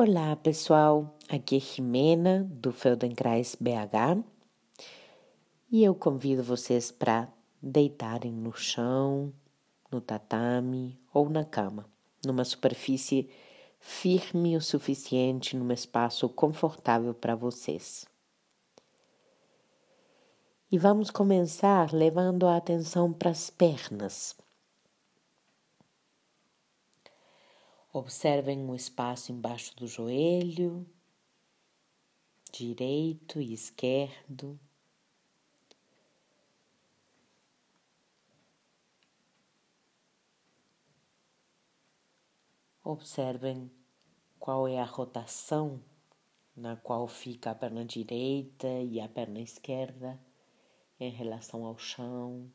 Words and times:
Olá 0.00 0.36
pessoal, 0.36 1.12
aqui 1.28 1.56
é 1.56 1.58
Jimena 1.58 2.48
do 2.48 2.70
Feldenkrais 2.70 3.56
BH 3.58 4.22
e 5.72 5.82
eu 5.82 5.92
convido 5.92 6.40
vocês 6.40 6.92
para 6.92 7.26
deitarem 7.60 8.30
no 8.30 8.52
chão, 8.52 9.32
no 9.90 10.00
tatame 10.00 10.96
ou 11.12 11.28
na 11.28 11.44
cama, 11.44 11.84
numa 12.24 12.44
superfície 12.44 13.28
firme 13.80 14.56
o 14.56 14.60
suficiente, 14.60 15.56
num 15.56 15.72
espaço 15.72 16.28
confortável 16.28 17.12
para 17.12 17.34
vocês. 17.34 18.06
E 20.70 20.78
vamos 20.78 21.10
começar 21.10 21.92
levando 21.92 22.46
a 22.46 22.56
atenção 22.56 23.12
para 23.12 23.30
as 23.30 23.50
pernas. 23.50 24.36
Observem 27.92 28.68
o 28.68 28.74
espaço 28.74 29.32
embaixo 29.32 29.74
do 29.74 29.86
joelho, 29.86 30.86
direito 32.52 33.40
e 33.40 33.54
esquerdo. 33.54 34.60
Observem 42.84 43.70
qual 44.38 44.68
é 44.68 44.78
a 44.78 44.84
rotação 44.84 45.82
na 46.54 46.76
qual 46.76 47.08
fica 47.08 47.52
a 47.52 47.54
perna 47.54 47.84
direita 47.84 48.68
e 48.68 49.00
a 49.00 49.08
perna 49.08 49.40
esquerda 49.40 50.20
em 51.00 51.10
relação 51.10 51.64
ao 51.64 51.78
chão. 51.78 52.52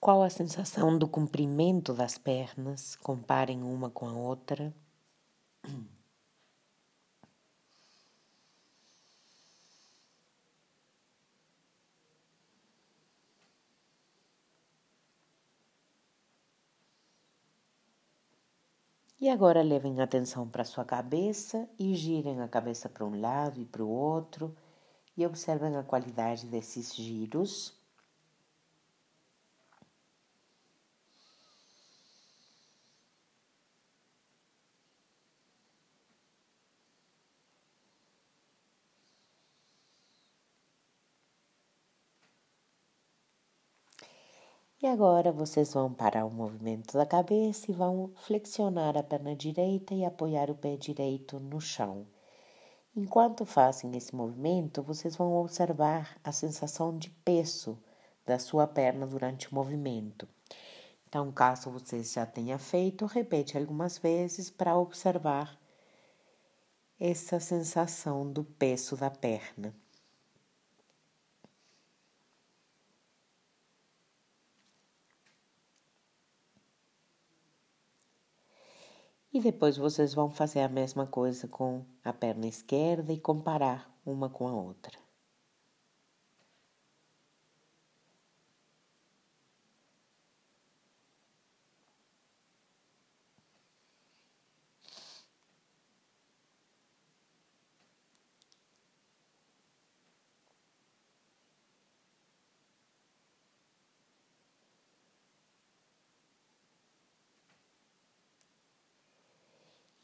Qual 0.00 0.22
a 0.22 0.30
sensação 0.30 0.96
do 0.96 1.06
comprimento 1.06 1.92
das 1.92 2.16
pernas? 2.16 2.96
Comparem 2.96 3.62
uma 3.62 3.90
com 3.90 4.08
a 4.08 4.14
outra. 4.14 4.74
E 19.20 19.28
agora 19.28 19.62
levem 19.62 20.00
atenção 20.00 20.48
para 20.48 20.64
sua 20.64 20.84
cabeça 20.84 21.68
e 21.78 21.94
girem 21.94 22.40
a 22.40 22.48
cabeça 22.48 22.88
para 22.88 23.04
um 23.04 23.20
lado 23.20 23.60
e 23.60 23.66
para 23.66 23.84
o 23.84 23.88
outro 23.88 24.56
e 25.16 25.26
observem 25.26 25.76
a 25.76 25.82
qualidade 25.82 26.46
desses 26.46 26.94
giros. 26.94 27.79
E 44.82 44.86
agora 44.86 45.30
vocês 45.30 45.74
vão 45.74 45.92
parar 45.92 46.24
o 46.24 46.30
movimento 46.30 46.94
da 46.94 47.04
cabeça 47.04 47.70
e 47.70 47.74
vão 47.74 48.10
flexionar 48.16 48.96
a 48.96 49.02
perna 49.02 49.36
direita 49.36 49.92
e 49.92 50.06
apoiar 50.06 50.50
o 50.50 50.54
pé 50.54 50.74
direito 50.74 51.38
no 51.38 51.60
chão. 51.60 52.06
Enquanto 52.96 53.44
fazem 53.44 53.94
esse 53.94 54.16
movimento, 54.16 54.82
vocês 54.82 55.14
vão 55.16 55.34
observar 55.34 56.18
a 56.24 56.32
sensação 56.32 56.96
de 56.96 57.10
peso 57.10 57.78
da 58.24 58.38
sua 58.38 58.66
perna 58.66 59.06
durante 59.06 59.52
o 59.52 59.54
movimento. 59.54 60.26
Então, 61.06 61.30
caso 61.30 61.70
você 61.70 62.02
já 62.02 62.24
tenha 62.24 62.58
feito, 62.58 63.04
repete 63.04 63.58
algumas 63.58 63.98
vezes 63.98 64.48
para 64.48 64.78
observar 64.78 65.60
essa 66.98 67.38
sensação 67.38 68.32
do 68.32 68.44
peso 68.44 68.96
da 68.96 69.10
perna. 69.10 69.74
E 79.40 79.42
depois 79.42 79.78
vocês 79.78 80.12
vão 80.12 80.28
fazer 80.28 80.60
a 80.60 80.68
mesma 80.68 81.06
coisa 81.06 81.48
com 81.48 81.82
a 82.04 82.12
perna 82.12 82.46
esquerda 82.46 83.10
e 83.10 83.18
comparar 83.18 83.90
uma 84.04 84.28
com 84.28 84.46
a 84.46 84.52
outra. 84.52 84.92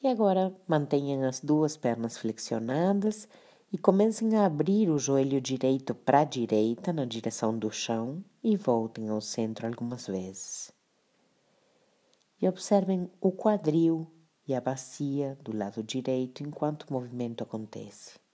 E 0.07 0.09
agora 0.09 0.55
mantenham 0.69 1.29
as 1.29 1.41
duas 1.41 1.77
pernas 1.77 2.17
flexionadas 2.17 3.27
e 3.73 3.77
comecem 3.77 4.37
a 4.37 4.47
abrir 4.47 4.89
o 4.89 5.01
joelho 5.01 5.41
direito 5.41 5.97
para 5.97 6.21
a 6.21 6.25
direita 6.25 6.93
na 6.93 7.05
direção 7.05 7.59
do 7.59 7.73
chão 7.73 8.25
e 8.41 8.57
voltem 8.57 9.09
ao 9.09 9.21
centro 9.21 9.67
algumas 9.67 10.07
vezes. 10.07 10.71
E 12.41 12.47
observem 12.47 13.11
o 13.21 13.33
quadril 13.33 14.07
e 14.47 14.55
a 14.55 14.61
bacia 14.61 15.37
do 15.43 15.53
lado 15.53 15.83
direito 15.83 16.41
enquanto 16.41 16.85
o 16.85 16.93
movimento 16.93 17.43
acontece. 17.43 18.26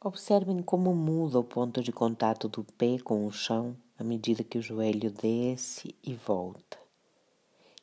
Observem 0.00 0.62
como 0.62 0.94
muda 0.94 1.40
o 1.40 1.44
ponto 1.44 1.82
de 1.82 1.90
contato 1.90 2.48
do 2.48 2.62
pé 2.62 3.00
com 3.02 3.26
o 3.26 3.32
chão 3.32 3.76
à 3.98 4.04
medida 4.04 4.44
que 4.44 4.56
o 4.56 4.62
joelho 4.62 5.10
desce 5.10 5.92
e 6.04 6.14
volta. 6.14 6.78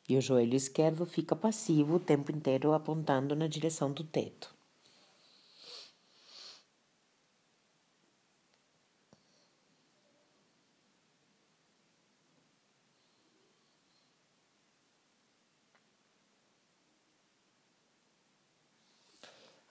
E 0.08 0.16
o 0.16 0.20
joelho 0.22 0.54
esquerdo 0.54 1.04
fica 1.04 1.36
passivo 1.36 1.96
o 1.96 2.00
tempo 2.00 2.32
inteiro 2.32 2.72
apontando 2.72 3.36
na 3.36 3.46
direção 3.46 3.92
do 3.92 4.02
teto. 4.02 4.55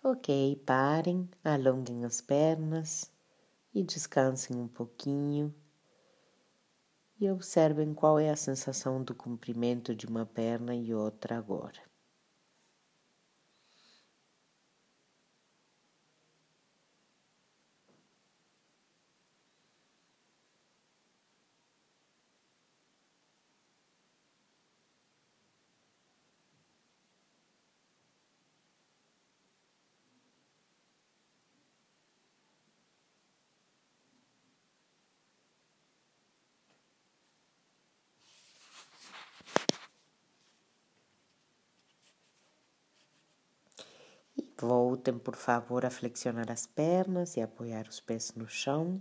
Ok, 0.08 0.62
parem, 0.68 1.28
alonguem 1.44 2.06
as 2.06 2.22
pernas 2.22 3.12
e 3.74 3.82
descansem 3.82 4.56
um 4.56 4.68
pouquinho. 4.68 5.52
E 7.20 7.28
observem 7.28 7.91
qual 7.91 8.20
é 8.20 8.29
a 8.29 8.35
sensação 8.35 9.03
do 9.03 9.16
comprimento 9.16 9.96
de 9.96 10.06
uma 10.06 10.24
perna 10.24 10.76
e 10.76 10.94
outra 10.94 11.35
agora. 11.40 11.82
Voltem, 44.67 45.20
por 45.20 45.35
favor, 45.35 45.85
a 45.85 45.91
flexionar 45.91 46.52
as 46.52 46.66
pernas 46.66 47.38
e 47.38 47.41
apoiar 47.41 47.88
os 47.88 48.00
pés 48.00 48.34
no 48.35 48.47
chão. 48.47 49.00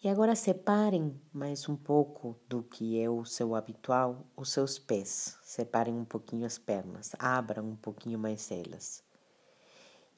E 0.00 0.08
agora 0.08 0.36
separem 0.36 1.20
mais 1.32 1.68
um 1.68 1.74
pouco 1.74 2.38
do 2.48 2.62
que 2.62 3.00
é 3.00 3.10
o 3.10 3.24
seu 3.24 3.56
habitual, 3.56 4.24
os 4.36 4.52
seus 4.52 4.78
pés. 4.78 5.36
Separem 5.42 5.94
um 5.94 6.04
pouquinho 6.04 6.46
as 6.46 6.58
pernas, 6.58 7.10
abram 7.18 7.68
um 7.68 7.76
pouquinho 7.76 8.18
mais 8.18 8.48
elas. 8.52 9.02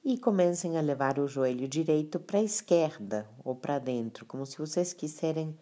E 0.05 0.19
comecem 0.19 0.77
a 0.77 0.83
levar 0.83 1.19
o 1.19 1.27
joelho 1.27 1.67
direito 1.67 2.21
para 2.21 2.39
a 2.39 2.44
esquerda 2.44 3.27
ou 3.43 3.56
para 3.56 3.79
dentro, 3.79 4.27
como 4.27 4.44
se 4.44 4.59
vocês 4.59 4.93
quiserem 4.93 5.59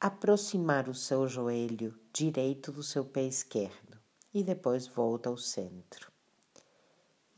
aproximar 0.00 0.88
o 0.88 0.94
seu 0.94 1.28
joelho 1.28 1.94
direito 2.10 2.72
do 2.72 2.82
seu 2.82 3.04
pé 3.04 3.24
esquerdo. 3.24 3.95
E 4.32 4.42
depois 4.42 4.86
volta 4.86 5.28
ao 5.28 5.36
centro. 5.36 6.12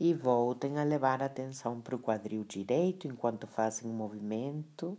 E 0.01 0.15
voltem 0.15 0.79
a 0.79 0.85
levar 0.85 1.23
a 1.23 1.27
atenção 1.27 1.81
para 1.81 1.97
o 1.97 1.99
quadril 1.99 2.45
direito 2.45 3.07
enquanto 3.07 3.47
fazem 3.47 3.91
o 3.91 3.95
movimento 3.95 4.99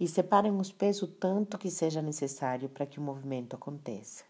e 0.00 0.08
separem 0.08 0.50
os 0.58 0.72
pés 0.72 1.02
o 1.02 1.06
tanto 1.06 1.58
que 1.58 1.70
seja 1.70 2.00
necessário 2.00 2.70
para 2.70 2.86
que 2.86 2.98
o 2.98 3.02
movimento 3.02 3.54
aconteça. 3.54 4.29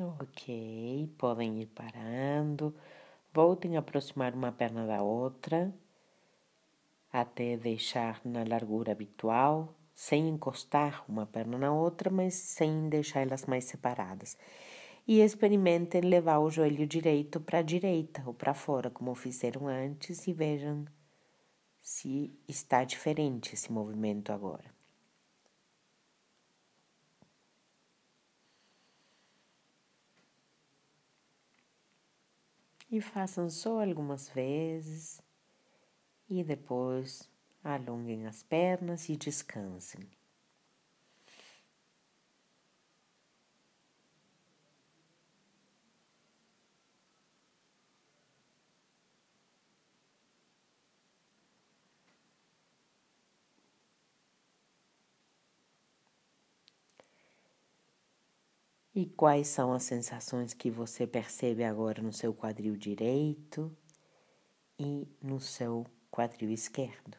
Ok, 0.00 1.12
podem 1.18 1.60
ir 1.60 1.66
parando. 1.66 2.74
Voltem 3.34 3.76
a 3.76 3.80
aproximar 3.80 4.34
uma 4.34 4.50
perna 4.50 4.86
da 4.86 5.02
outra 5.02 5.72
até 7.12 7.56
deixar 7.56 8.20
na 8.24 8.44
largura 8.44 8.92
habitual, 8.92 9.74
sem 9.94 10.28
encostar 10.28 11.04
uma 11.08 11.26
perna 11.26 11.58
na 11.58 11.72
outra, 11.72 12.08
mas 12.10 12.34
sem 12.34 12.88
deixar 12.88 13.20
elas 13.20 13.44
mais 13.46 13.64
separadas. 13.64 14.38
E 15.06 15.20
experimentem 15.20 16.00
levar 16.00 16.38
o 16.38 16.50
joelho 16.50 16.86
direito 16.86 17.40
para 17.40 17.58
a 17.58 17.62
direita 17.62 18.22
ou 18.24 18.32
para 18.32 18.54
fora, 18.54 18.90
como 18.90 19.14
fizeram 19.14 19.66
antes, 19.66 20.26
e 20.26 20.32
vejam 20.32 20.84
se 21.82 22.32
está 22.46 22.84
diferente 22.84 23.54
esse 23.54 23.72
movimento 23.72 24.32
agora. 24.32 24.79
E 32.90 33.00
façam 33.00 33.48
só 33.48 33.82
algumas 33.82 34.28
vezes 34.28 35.22
e 36.28 36.42
depois 36.42 37.28
alonguem 37.62 38.26
as 38.26 38.42
pernas 38.42 39.08
e 39.08 39.16
descansem. 39.16 40.08
E 58.94 59.06
quais 59.06 59.46
são 59.46 59.72
as 59.72 59.84
sensações 59.84 60.52
que 60.52 60.68
você 60.70 61.06
percebe 61.06 61.62
agora 61.62 62.02
no 62.02 62.12
seu 62.12 62.34
quadril 62.34 62.76
direito 62.76 63.76
e 64.78 65.06
no 65.22 65.40
seu 65.40 65.86
quadril 66.10 66.50
esquerdo? 66.50 67.16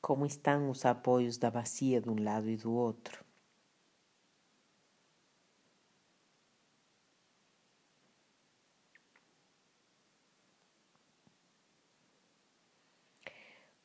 Como 0.00 0.24
estão 0.24 0.70
os 0.70 0.84
apoios 0.84 1.36
da 1.36 1.50
bacia 1.50 2.00
de 2.00 2.08
um 2.08 2.22
lado 2.22 2.48
e 2.48 2.56
do 2.56 2.72
outro? 2.72 3.23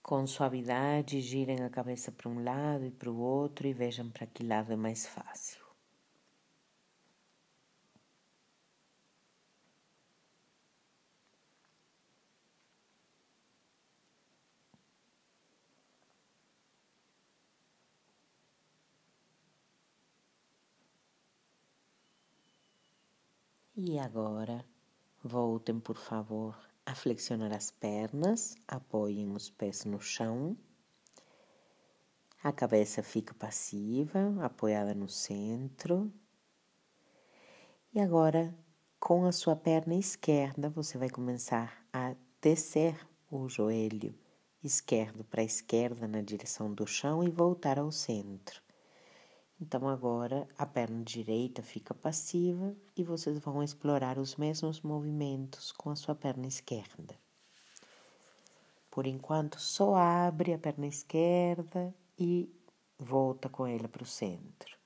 Com 0.10 0.26
suavidade, 0.26 1.22
girem 1.22 1.64
a 1.64 1.70
cabeça 1.70 2.12
para 2.12 2.28
um 2.28 2.44
lado 2.44 2.84
e 2.84 2.90
para 2.90 3.12
o 3.12 3.20
outro 3.20 3.68
e 3.68 3.74
vejam 3.74 4.10
para 4.10 4.26
que 4.26 4.44
lado 4.44 4.74
é 4.74 4.76
mais 4.76 5.06
fácil. 5.06 5.64
E 23.76 23.98
agora, 24.00 24.66
voltem, 25.24 25.80
por 25.80 25.98
favor, 25.98 26.69
a 26.90 26.96
flexionar 26.96 27.54
as 27.56 27.70
pernas, 27.70 28.56
apoiem 28.68 29.32
os 29.32 29.48
pés 29.48 29.86
no 29.86 30.02
chão. 30.02 30.58
A 32.44 32.52
cabeça 32.52 33.04
fica 33.04 33.32
passiva, 33.32 34.36
apoiada 34.44 34.96
no 34.96 35.08
centro. 35.08 36.12
E 37.94 38.00
agora, 38.00 38.58
com 39.00 39.24
a 39.26 39.32
sua 39.32 39.56
perna 39.56 39.94
esquerda, 39.94 40.68
você 40.68 40.98
vai 40.98 41.12
começar 41.12 41.86
a 41.94 42.16
descer 42.42 43.00
o 43.30 43.48
joelho 43.48 44.18
esquerdo 44.64 45.24
para 45.24 45.42
a 45.42 45.46
esquerda 45.46 46.08
na 46.08 46.22
direção 46.22 46.74
do 46.74 46.88
chão 46.88 47.24
e 47.24 47.30
voltar 47.30 47.78
ao 47.78 47.92
centro. 47.92 48.64
Então 49.62 49.90
agora 49.90 50.48
a 50.58 50.66
perna 50.66 51.04
direita 51.04 51.62
fica 51.62 51.94
passiva 51.94 52.74
e 52.96 53.04
vocês 53.04 53.38
vão 53.40 53.62
explorar 53.62 54.18
os 54.18 54.38
mesmos 54.38 54.80
movimentos 54.82 55.74
com 55.74 55.90
a 55.90 55.98
sua 55.98 56.16
perna 56.16 56.48
esquerda. 56.48 57.20
Por 58.90 59.06
enquanto, 59.06 59.60
só 59.60 59.96
abre 59.96 60.54
a 60.54 60.58
perna 60.58 60.88
esquerda 60.88 61.94
e 62.18 62.50
volta 62.98 63.50
com 63.50 63.68
ela 63.68 63.88
para 63.90 64.04
o 64.04 64.06
centro. 64.06 64.78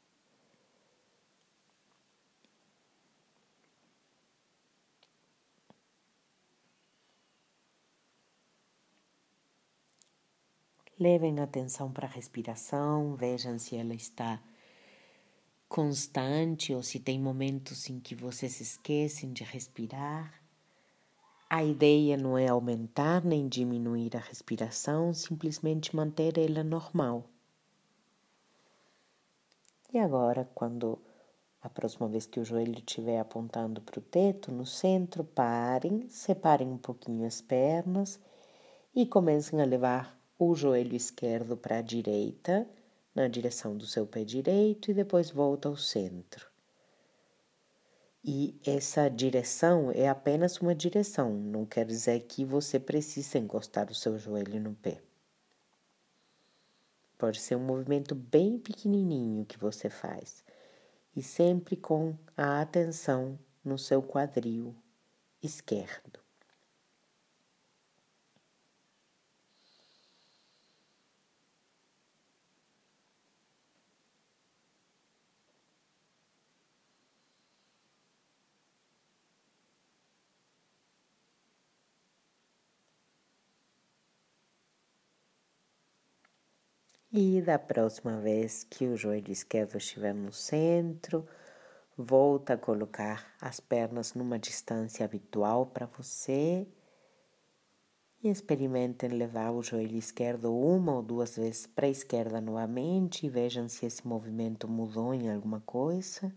Levem 11.00 11.40
atenção 11.40 11.92
para 11.92 12.08
a 12.08 12.10
respiração, 12.10 13.16
vejam 13.16 13.58
se 13.60 13.76
ela 13.76 13.94
está 13.94 14.40
constante 15.74 16.72
ou 16.72 16.84
se 16.84 17.00
tem 17.00 17.20
momentos 17.20 17.90
em 17.90 18.00
que 18.00 18.14
vocês 18.14 18.62
esquecem 18.62 19.34
de 19.34 19.44
respirar. 19.44 20.40
A 21.50 21.64
ideia 21.64 22.16
não 22.16 22.38
é 22.38 22.48
aumentar 22.48 23.26
nem 23.26 23.48
diminuir 23.48 24.16
a 24.16 24.20
respiração, 24.20 25.16
simplesmente 25.16 25.96
manter 25.96 26.38
ela 26.38 26.64
normal. 26.64 27.28
E 29.92 29.98
agora, 29.98 30.48
quando 30.54 31.00
a 31.60 31.68
próxima 31.68 32.08
vez 32.08 32.28
que 32.28 32.40
o 32.40 32.46
joelho 32.46 32.78
estiver 32.78 33.20
apontando 33.20 33.82
para 33.82 33.98
o 33.98 34.04
teto, 34.04 34.52
no 34.52 34.68
centro, 34.68 35.24
parem, 35.24 36.08
separem 36.08 36.68
um 36.68 36.78
pouquinho 36.78 37.26
as 37.26 37.42
pernas 37.42 38.20
e 38.94 39.08
comecem 39.08 39.60
a 39.60 39.66
levar 39.66 40.16
o 40.38 40.54
joelho 40.54 40.96
esquerdo 40.96 41.58
para 41.58 41.80
a 41.80 41.82
direita 41.82 42.70
na 43.14 43.28
direção 43.28 43.78
do 43.78 43.86
seu 43.86 44.08
pé 44.08 44.24
direito 44.24 44.90
e 44.90 44.94
depois 44.94 45.30
volta 45.30 45.70
ao 45.70 45.78
centro. 45.78 46.52
E 48.24 48.58
essa 48.66 49.10
direção 49.10 49.92
é 49.92 50.08
apenas 50.08 50.58
uma 50.58 50.74
direção, 50.74 51.34
não 51.34 51.66
quer 51.66 51.86
dizer 51.86 52.22
que 52.22 52.46
você 52.46 52.80
precisa 52.80 53.38
encostar 53.38 53.92
o 53.92 53.96
seu 53.96 54.18
joelho 54.18 54.62
no 54.62 54.74
pé. 54.74 55.02
Pode 57.18 57.42
ser 57.42 57.56
um 57.56 57.66
movimento 57.66 58.16
bem 58.16 58.58
pequenininho 58.58 59.46
que 59.46 59.58
você 59.58 59.90
faz 59.90 60.44
e 61.16 61.22
sempre 61.22 61.76
com 61.76 62.18
a 62.36 62.62
atenção 62.62 63.38
no 63.64 63.78
seu 63.78 64.02
quadril 64.02 64.76
esquerdo. 65.42 66.23
E 87.16 87.44
da 87.44 87.60
próxima 87.60 88.20
vez 88.20 88.64
que 88.64 88.88
o 88.88 88.98
joelho 88.98 89.32
esquerdo 89.32 89.78
estiver 89.78 90.16
no 90.16 90.34
centro, 90.34 91.28
volta 91.96 92.56
a 92.56 92.58
colocar 92.58 93.36
as 93.40 93.60
pernas 93.60 94.16
numa 94.16 94.40
distância 94.40 95.06
habitual 95.06 95.68
para 95.68 95.86
você 95.86 96.68
e 98.24 98.30
experimentem 98.30 99.12
levar 99.12 99.52
o 99.52 99.62
joelho 99.62 99.96
esquerdo 99.96 100.58
uma 100.58 100.96
ou 100.96 101.04
duas 101.04 101.36
vezes 101.36 101.68
para 101.68 101.86
a 101.86 101.92
esquerda 101.92 102.42
novamente 102.42 103.28
e 103.28 103.30
vejam 103.30 103.70
se 103.70 103.86
esse 103.86 104.08
movimento 104.08 104.68
mudou 104.68 105.14
em 105.14 105.30
alguma 105.30 105.62
coisa. 105.62 106.34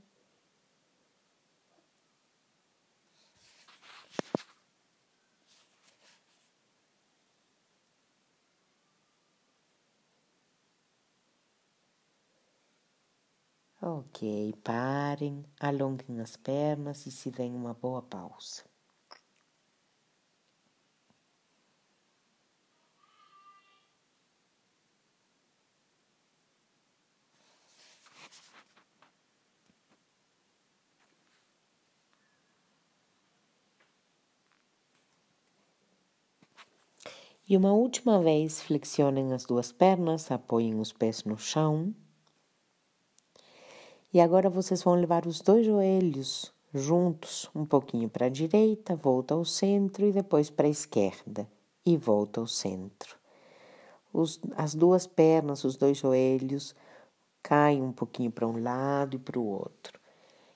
Ok, 13.99 14.53
parem, 14.63 15.43
alonguem 15.59 16.21
as 16.21 16.37
pernas 16.37 17.07
e 17.07 17.11
se 17.11 17.31
deem 17.31 17.55
uma 17.55 17.73
boa 17.73 18.03
pausa. 18.03 18.63
E 37.49 37.57
uma 37.57 37.73
última 37.73 38.21
vez, 38.21 38.61
flexionem 38.61 39.33
as 39.33 39.47
duas 39.47 39.73
pernas, 39.73 40.31
apoiem 40.31 40.79
os 40.79 40.93
pés 40.93 41.25
no 41.25 41.39
chão. 41.39 41.95
E 44.13 44.21
agora 44.21 44.49
vocês 44.49 44.83
vão 44.83 44.95
levar 44.95 45.27
os 45.27 45.41
dois 45.41 45.67
joelhos 45.67 46.53
juntos, 46.73 47.51
um 47.55 47.65
pouquinho 47.65 48.09
para 48.09 48.27
a 48.27 48.31
direita, 48.31 48.95
volta 48.95 49.35
ao 49.35 49.45
centro 49.45 50.07
e 50.07 50.13
depois 50.13 50.51
para 50.51 50.67
a 50.67 50.71
esquerda 50.71 51.49
e 51.85 51.97
volta 51.97 52.41
ao 52.41 52.47
centro. 52.47 53.17
Os, 54.13 54.41
as 54.57 54.75
duas 54.75 55.07
pernas, 55.07 55.65
os 55.65 55.77
dois 55.77 55.99
joelhos 55.99 56.75
caem 57.43 57.83
um 57.83 57.93
pouquinho 57.93 58.31
para 58.31 58.47
um 58.47 58.63
lado 58.63 59.17
e 59.17 59.19
para 59.19 59.39
o 59.39 59.47
outro. 59.47 60.01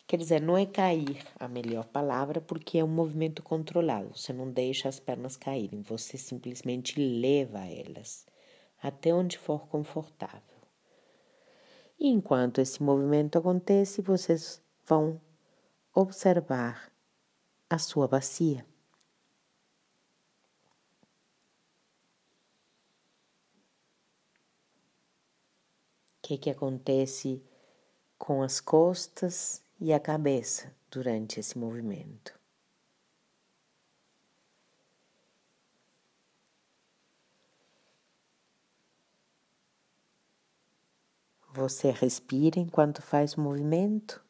Quer 0.06 0.16
dizer, 0.16 0.40
não 0.40 0.56
é 0.56 0.66
cair 0.66 1.24
a 1.38 1.46
melhor 1.46 1.86
palavra, 1.86 2.40
porque 2.40 2.78
é 2.78 2.84
um 2.84 2.88
movimento 2.88 3.42
controlado. 3.42 4.16
Você 4.16 4.32
não 4.32 4.50
deixa 4.50 4.88
as 4.88 4.98
pernas 4.98 5.36
caírem, 5.36 5.82
você 5.82 6.18
simplesmente 6.18 6.98
leva 6.98 7.60
elas 7.60 8.26
até 8.82 9.14
onde 9.14 9.38
for 9.38 9.68
confortável. 9.68 10.49
E 12.00 12.08
enquanto 12.08 12.62
esse 12.62 12.82
movimento 12.82 13.38
acontece, 13.38 14.00
vocês 14.00 14.62
vão 14.86 15.20
observar 15.94 16.90
a 17.68 17.78
sua 17.78 18.08
bacia. 18.08 18.66
O 26.16 26.22
que, 26.22 26.38
que 26.38 26.48
acontece 26.48 27.44
com 28.16 28.42
as 28.42 28.60
costas 28.60 29.62
e 29.78 29.92
a 29.92 30.00
cabeça 30.00 30.74
durante 30.90 31.38
esse 31.38 31.58
movimento. 31.58 32.39
Você 41.52 41.90
respira 41.90 42.60
enquanto 42.60 43.02
faz 43.02 43.34
o 43.34 43.40
movimento. 43.40 44.24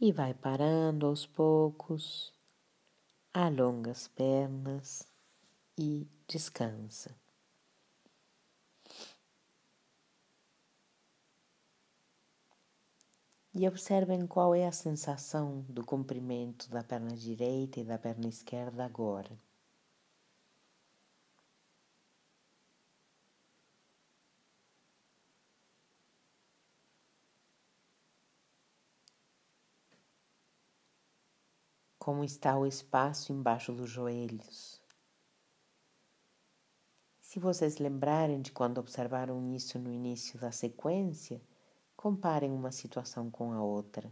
E 0.00 0.12
vai 0.12 0.32
parando 0.32 1.06
aos 1.06 1.26
poucos, 1.26 2.32
alonga 3.32 3.90
as 3.90 4.06
pernas 4.06 5.06
e 5.76 6.06
descansa. 6.26 7.16
E 13.52 13.66
observem 13.66 14.24
qual 14.24 14.54
é 14.54 14.68
a 14.68 14.72
sensação 14.72 15.62
do 15.68 15.84
comprimento 15.84 16.70
da 16.70 16.84
perna 16.84 17.16
direita 17.16 17.80
e 17.80 17.84
da 17.84 17.98
perna 17.98 18.28
esquerda 18.28 18.84
agora. 18.84 19.47
Como 32.08 32.24
está 32.24 32.56
o 32.56 32.66
espaço 32.66 33.34
embaixo 33.34 33.70
dos 33.70 33.90
joelhos. 33.90 34.80
Se 37.20 37.38
vocês 37.38 37.76
lembrarem 37.76 38.40
de 38.40 38.50
quando 38.50 38.78
observaram 38.78 39.54
isso 39.54 39.78
no 39.78 39.92
início 39.92 40.40
da 40.40 40.50
sequência, 40.50 41.38
comparem 41.94 42.50
uma 42.50 42.72
situação 42.72 43.30
com 43.30 43.52
a 43.52 43.62
outra. 43.62 44.10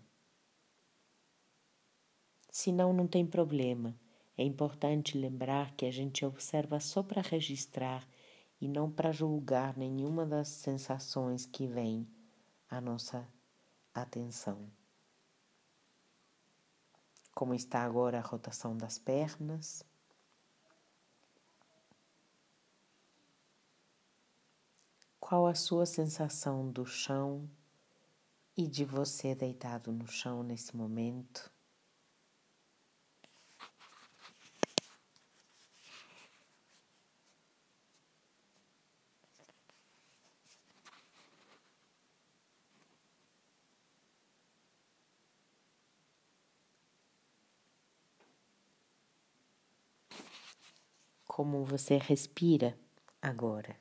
Se 2.51 2.71
não, 2.71 3.09
tem 3.09 3.25
problema. 3.25 3.99
É 4.37 4.45
importante 4.45 5.17
lembrar 5.17 5.75
que 5.75 5.87
a 5.87 5.91
gente 5.91 6.23
observa 6.23 6.79
só 6.81 7.03
para 7.03 7.23
registrar 7.23 8.07
e 8.61 8.69
não 8.69 8.93
para 8.93 9.11
julgar 9.11 9.75
nenhuma 9.75 10.27
das 10.27 10.49
sensações 10.49 11.47
que 11.47 11.67
vêm 11.67 12.07
à 12.69 12.79
nossa 12.79 13.27
atenção 13.95 14.71
como 17.37 17.53
está 17.53 17.83
agora 17.83 18.17
a 18.19 18.23
rotação 18.23 18.75
das 18.75 18.99
pernas. 18.99 19.85
Qual 25.21 25.47
a 25.47 25.55
sua 25.55 25.85
sensação 25.85 26.71
do 26.71 26.87
chão 26.87 27.47
e 28.57 28.67
de 28.67 28.87
você 28.87 29.35
deitado 29.35 29.93
no 29.93 30.07
chão 30.07 30.43
nesse 30.43 30.75
momento? 30.75 31.53
Como 51.37 51.63
você 51.67 51.99
respira 51.99 52.75
agora. 53.21 53.77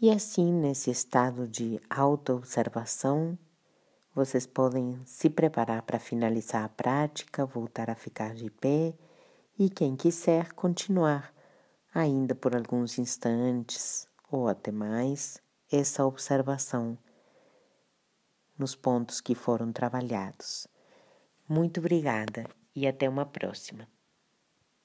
E 0.00 0.12
assim, 0.12 0.52
nesse 0.52 0.88
estado 0.88 1.48
de 1.48 1.80
autoobservação, 1.90 3.36
vocês 4.14 4.46
podem 4.46 5.04
se 5.04 5.28
preparar 5.28 5.82
para 5.82 5.98
finalizar 5.98 6.62
a 6.62 6.68
prática, 6.68 7.44
voltar 7.44 7.90
a 7.90 7.96
ficar 7.96 8.32
de 8.32 8.48
pé 8.48 8.94
e, 9.58 9.68
quem 9.68 9.96
quiser, 9.96 10.52
continuar 10.52 11.34
ainda 11.94 12.34
por 12.34 12.56
alguns 12.56 12.98
instantes 12.98 14.06
ou 14.30 14.48
até 14.48 14.72
mais, 14.72 15.38
essa 15.70 16.06
observação 16.06 16.96
nos 18.58 18.74
pontos 18.74 19.20
que 19.20 19.34
foram 19.34 19.72
trabalhados. 19.72 20.66
Muito 21.48 21.80
obrigada 21.80 22.46
e 22.74 22.86
até 22.86 23.08
uma 23.08 23.26
próxima. 23.26 23.86